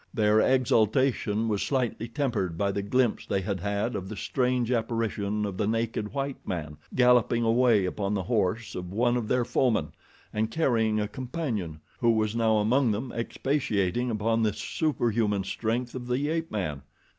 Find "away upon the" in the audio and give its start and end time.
7.43-8.23